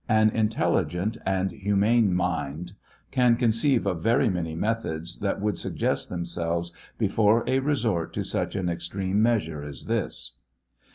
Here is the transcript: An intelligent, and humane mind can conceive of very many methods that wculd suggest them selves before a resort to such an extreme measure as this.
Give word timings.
An 0.09 0.31
intelligent, 0.31 1.17
and 1.27 1.51
humane 1.51 2.11
mind 2.11 2.73
can 3.11 3.35
conceive 3.35 3.85
of 3.85 4.01
very 4.01 4.31
many 4.31 4.55
methods 4.55 5.19
that 5.19 5.39
wculd 5.39 5.57
suggest 5.57 6.09
them 6.09 6.25
selves 6.25 6.71
before 6.97 7.43
a 7.45 7.59
resort 7.59 8.11
to 8.13 8.23
such 8.23 8.55
an 8.55 8.67
extreme 8.67 9.21
measure 9.21 9.61
as 9.61 9.85
this. 9.85 10.39